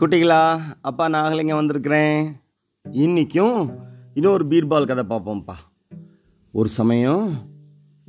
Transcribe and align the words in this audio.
குட்டிகளா 0.00 0.42
அப்பா 0.88 1.04
நாகலிங்க 1.12 1.54
வந்திருக்கிறேன். 1.58 2.18
இன்றைக்கும் 3.04 3.56
இன்னொரு 4.18 4.44
பீர்பால் 4.50 4.86
கதை 4.90 5.04
பார்ப்போம்ப்பா. 5.12 5.56
ஒரு 6.58 6.68
சமயம் 6.76 7.24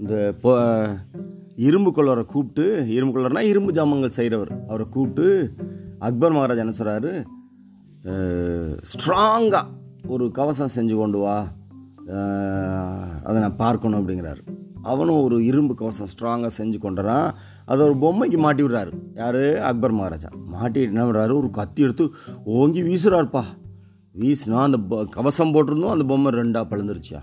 இந்த 0.02 0.14
இப்போ 0.34 0.54
இரும்பு 1.68 1.92
கொள்ளரை 1.96 2.26
கூப்பிட்டு 2.34 2.66
இரும்பு 2.96 3.14
கொள்ளர்னா 3.16 3.44
இரும்பு 3.54 3.74
ஜாமங்கள் 3.78 4.16
செய்கிறவர் 4.18 4.52
அவரை 4.68 4.86
கூப்பிட்டு 4.96 5.28
அக்பர் 6.10 6.36
மகாராஜ் 6.36 6.64
என்ன 6.66 6.76
சொல்கிறாரு 6.82 7.14
ஸ்ட்ராங்காக 8.94 9.66
ஒரு 10.14 10.28
கவசம் 10.40 10.76
செஞ்சு 10.78 10.98
கொண்டு 11.02 11.22
வா. 11.26 11.38
அதை 13.24 13.38
நான் 13.46 13.62
பார்க்கணும் 13.66 14.00
அப்படிங்கிறாரு. 14.02 14.44
அவனும் 14.84 15.22
ஒரு 15.22 15.46
இரும்பு 15.46 15.74
கவசம் 15.74 16.08
ஸ்ட்ராங்காக 16.08 16.50
செஞ்சு 16.58 16.78
கொண்டுறான். 16.84 17.32
அதை 17.66 17.88
ஒரு 17.88 17.96
பொம்மைக்கு 17.96 18.38
மாட்டி 18.38 18.64
விடுறாரு. 18.64 18.92
யார்? 19.16 19.58
அக்பர் 19.58 19.92
மகாராஜா. 19.92 20.30
மாட்டி 20.46 20.82
என்ன 20.82 21.06
பண்ணுறாரு 21.06 21.34
ஒரு 21.34 21.50
கத்தி 21.50 21.82
எடுத்து 21.82 22.12
ஓங்கி 22.44 22.82
வீசுறாருப்பா. 22.82 23.44
வீசினா 24.20 24.62
அந்த 24.62 25.06
கவசம் 25.10 25.54
போட்டிருந்தோம் 25.54 25.96
அந்த 25.96 26.04
பொம்மை 26.04 26.32
ரெண்டாக 26.32 26.66
பழுந்துருச்சியா? 26.70 27.22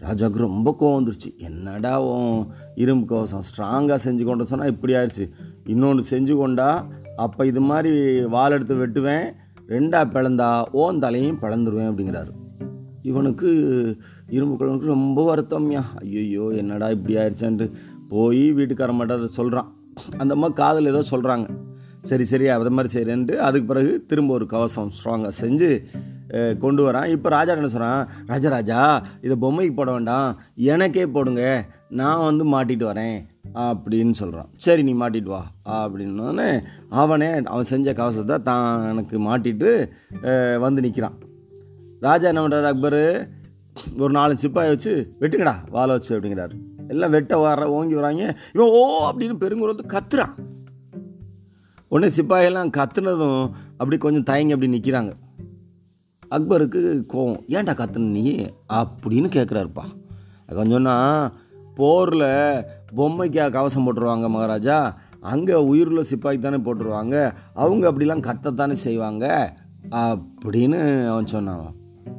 ராஜாவுக்கு 0.00 0.36
ரொம்ப 0.36 0.76
கோவம் 0.80 0.98
வந்துருச்சு. 0.98 1.36
என்னடா 1.36 2.02
இரும்பு 2.74 3.06
கவசம் 3.06 3.42
ஸ்ட்ராங்காக 3.50 3.98
செஞ்சு 4.04 4.24
கொண்டு 4.24 4.46
சொன்னால் 4.46 4.68
இப்படி 4.68 4.94
ஆயிடுச்சு 4.94 5.30
இன்னொன்று 5.64 6.04
செஞ்சு 6.10 6.36
கொண்டா 6.36 6.86
அப்போ 7.16 7.46
இது 7.46 7.60
மாதிரி 7.60 8.20
வால் 8.20 8.52
எடுத்து 8.52 8.86
வெட்டுவேன் 8.86 9.26
ரெண்டாக 9.68 10.04
பிளந்தா 10.14 10.64
ஓன் 10.72 10.98
தலையும் 10.98 11.38
பிளந்துருவேன் 11.40 11.90
அப்படிங்கிறாரு. 11.90 12.32
இவனுக்கு 13.08 13.48
இரும்பு 14.36 14.54
குழம்புக்கு 14.60 14.94
ரொம்ப 14.96 15.20
வருத்தம்யா. 15.30 15.82
ஐயோ 16.02 16.46
என்னடா 16.60 16.88
இப்படி 16.96 17.16
ஆயிடுச்சான்ட்டு. 17.22 17.66
போய் 18.12 18.44
வீட்டுக்கார 18.58 18.92
மாட்ட 18.98 19.18
அதை 19.18 19.30
சொல்கிறான் 19.40 19.68
அந்த 20.20 20.32
அம்மா 20.36 20.48
காதில் 20.60 20.92
ஏதோ 20.92 21.02
சொல்கிறாங்க 21.12 21.48
சரி 22.08 22.24
சரி 22.30 22.46
அதை 22.54 22.70
மாதிரி 22.76 22.90
சரின்ட்டு 22.96 23.34
அதுக்கு 23.46 23.66
பிறகு 23.70 23.90
திரும்ப 24.10 24.30
ஒரு 24.36 24.46
கவசம் 24.52 24.92
ஸ்ட்ராங்காக 24.98 25.32
செஞ்சு 25.40 25.70
கொண்டு 26.62 26.82
வரான். 26.86 27.08
இப்போ 27.14 27.28
ராஜா 27.34 27.54
என்ன 27.56 27.70
சொல்கிறான் 27.72 28.02
ராஜராஜா 28.30 28.80
இதை 29.24 29.34
பொம்மைக்கு 29.44 29.74
போட 29.78 29.90
வேண்டாம். 29.96 30.28
எனக்கே 30.72 31.04
போடுங்க. 31.16 31.44
நான் 32.00 32.26
வந்து 32.28 32.44
மாட்டிட்டு 32.54 32.86
வரேன். 32.90 33.18
அப்படின்னு 33.66 34.14
சொல்கிறான் 34.20 34.50
சரி 34.64 34.82
நீ 34.88 34.92
மாட்டிட்டு 35.02 35.32
வா. 35.34 35.42
அப்படின்னோடனே 35.78 36.50
அவனே 37.02 37.30
அவன் 37.52 37.70
செஞ்ச 37.72 37.94
கவசத்தை 38.00 38.36
தான் 38.50 38.66
எனக்கு 38.92 39.18
மாட்டிட்டு 39.28 39.70
வந்து 40.66 40.84
நிற்கிறான் 40.86 41.18
ராஜா 42.00 42.28
என்ன 42.28 42.48
பண்ணுறாரு 42.48 42.64
அக்பர்? 42.64 43.28
ஒரு 43.98 44.10
நாலு 44.10 44.36
சிப்பாயை 44.42 44.68
வச்சு 44.68 45.14
வெட்டுங்கடா 45.20 45.54
வாழை 45.70 45.90
வச்சு 45.90 46.20
அப்படிங்கிறாரு. 46.20 46.50
எல்லாம் 46.88 47.10
வெட்ட 47.10 47.38
வர 47.38 47.70
ஓங்கி 47.70 47.94
வராங்க. 47.94 48.38
இவன் 48.54 48.68
ஓ 48.68 49.10
அப்படின்னு 49.10 49.34
பெருங்குறது 49.40 49.74
வந்து 49.74 49.84
கத்துறான். 49.86 50.32
உடனே 51.88 52.14
சிப்பாயெல்லாம் 52.14 52.70
கத்துனதும் 52.76 53.50
அப்படி 53.72 53.98
கொஞ்சம் 53.98 54.22
தயங்கி 54.22 54.52
அப்படி 54.52 54.78
நிற்கிறாங்க 54.78 55.12
அக்பருக்கு 56.30 57.04
கோவம் 57.12 57.40
ஏன்டா 57.48 57.74
கத்துன 57.74 58.10
நீ? 58.10 58.44
அப்படின்னு 58.72 59.28
கேட்குறாருப்பா 59.28 59.82
கொஞ்சம்னா 60.48 61.30
போரில் 61.74 62.64
பொம்மைக்கா 62.96 63.50
கவசம் 63.50 63.86
போட்டுருவாங்க 63.86 64.28
மகாராஜா. 64.28 64.98
அங்கே 65.20 65.54
உயிருள்ள 65.54 66.00
சிப்பாய்க்கு 66.00 66.38
தானே 66.38 66.56
போட்டுருவாங்க. 66.56 67.32
அவங்க 67.54 67.92
அப்படிலாம் 67.92 68.30
கத்தத்தானே 68.30 68.72
செய்வாங்க. 68.72 69.54
அப்படின்னு 69.90 71.08
அவன் 71.08 71.26
சொன்னான். 71.26 71.72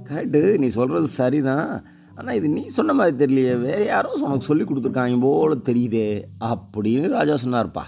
கரெக்டு 0.07 0.41
நீ 0.61 0.67
சொல்கிறது 0.77 1.07
சரிதான். 1.19 1.71
ஆனால் 2.17 2.35
இது 2.39 2.47
நீ 2.55 2.63
சொன்ன 2.77 2.93
மாதிரி 2.99 3.13
தெரியலையே. 3.21 3.53
வேறு 3.67 3.85
யாரோ 3.91 4.09
உனக்கு 4.27 4.49
சொல்லி 4.49 4.63
கொடுத்துருக்காங்க 4.69 5.19
போல 5.25 5.55
தெரியுதே 5.69 6.07
அப்படின்னு 6.51 7.09
ராஜா 7.17 7.35
சொன்னார்ப்பா. 7.43 7.83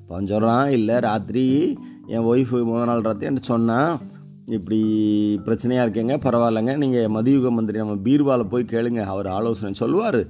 இப்போ 0.00 0.12
அவன் 0.14 0.30
சொல்கிறான் 0.32 0.70
இல்லை 0.78 0.96
ராத்திரி 1.08 1.44
என் 2.14 2.26
ஒய்ஃபு 2.32 2.58
முத 2.70 2.84
நாள் 2.90 3.06
ராத்திரி 3.08 3.28
என்கிட்ட 3.28 3.52
சொன்னான் 3.54 3.92
இப்படி 4.56 4.78
பிரச்சனையாக 5.44 5.84
இருக்கேங்க 5.86 6.16
பரவாயில்லைங்க. 6.24 6.72
நீங்கள் 6.82 7.12
மதியுக 7.16 7.50
மந்திரி 7.56 7.82
நம்ம 7.82 7.94
பீர்பாலை 8.06 8.44
போய் 8.52 8.72
கேளுங்க 8.72 9.02
அவர் 9.12 9.28
ஆலோசனை 9.36 9.72
சொல்லுவார். 9.82 10.20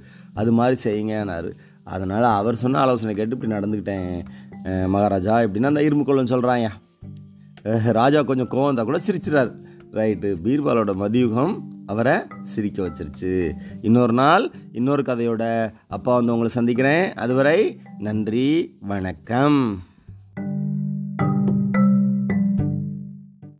அது 0.40 0.50
மாதிரி 0.58 0.76
செய்யுங்கன்னாரு 0.86 1.50
அதனால் 1.94 2.28
அவர் 2.40 2.62
சொன்ன 2.62 2.80
ஆலோசனை 2.84 3.14
கேட்டு 3.14 3.36
இப்படி 3.36 3.52
நடந்துக்கிட்டேன். 3.54 4.12
மகாராஜா 4.94 5.34
எப்படின்னா 5.46 5.72
அந்த 5.72 5.82
இரும்பு 5.88 6.04
கொள்ளன்னு 6.08 6.32
சொல்கிறாயா 6.34 6.72
ராஜா 7.98 8.20
கொஞ்சம் 8.28 8.50
கோவம் 8.52 8.68
இருந்தால் 8.68 8.88
கூட 8.90 8.98
சிரிச்சிடாரு 9.06 9.52
ரைட்டு. 9.94 10.36
பீர்பாலோட 10.44 10.94
மதியுகம் 10.94 11.68
அவரை 11.86 12.18
சிரிக்க 12.40 12.82
வச்சிருச்சு. 12.82 13.54
இன்னொரு 13.82 14.12
நாள் 14.12 14.50
இன்னொரு 14.72 15.02
கதையோட 15.02 15.72
அப்பா 15.88 16.14
வந்து 16.14 16.32
உங்களை 16.32 16.52
சந்திக்கிறேன். 16.52 17.12
அதுவரை 17.12 17.80
நன்றி 17.98 18.76
வணக்கம். 18.80 19.82